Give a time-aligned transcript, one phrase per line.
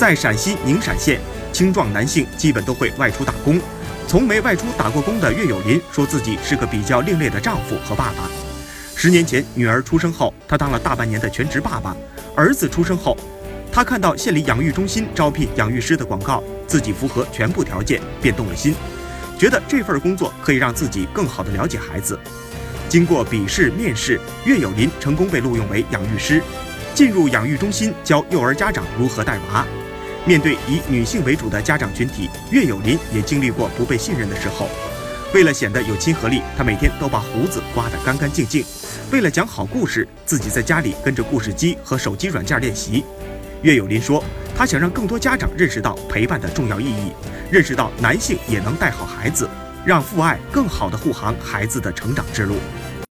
[0.00, 1.20] 在陕西宁陕县，
[1.52, 3.60] 青壮男性基本都会外出打工。
[4.08, 8.30] 从没外出打过工的岳有林说自己是个比较另类的丈夫和爸爸。
[8.96, 11.94] 十年前，女儿出生后，他当了大半年的全职爸爸。
[12.34, 13.14] 儿子出生后，
[13.70, 18.74] 他看到县里养育中心招聘养育师的广告，自己符合全部条件，便动了心，
[19.38, 22.18] 觉得这份工作可以让自己更好地了解孩子。
[22.88, 26.42] 经过笔试、面试，岳有林成功被录用为养育师，
[26.94, 29.66] 进入养育中心教幼儿家长如何带娃。
[30.30, 34.68] 面对以女性为主的家长群体，岳有林也经历过不被信任的时候。
[35.34, 38.64] 为了显得有亲和力，他每天都把胡子刮得干干净净。
[39.10, 43.04] 为了讲好故事，自己在家里跟着故事机和手机软件练习。
[43.62, 44.22] 岳有林说，
[44.56, 47.10] 他想让更多家长认识到陪伴的重要意义，
[47.50, 49.50] 认识到男性也能带好孩子，
[49.84, 52.54] 让父爱更好地护航孩子的成长之路。